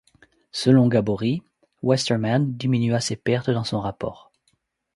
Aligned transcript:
Selon 0.51 0.87
Gabory, 0.87 1.43
Westermann 1.83 2.57
diminua 2.57 2.99
ses 3.01 3.17
pertes 3.17 3.51
dans 3.53 3.63
son 3.63 3.79
rapport. 3.79 4.31